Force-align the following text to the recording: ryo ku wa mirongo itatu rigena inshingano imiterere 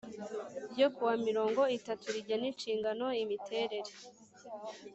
ryo 0.71 0.87
ku 0.93 1.01
wa 1.07 1.15
mirongo 1.25 1.61
itatu 1.77 2.05
rigena 2.15 2.45
inshingano 2.51 3.05
imiterere 3.23 3.91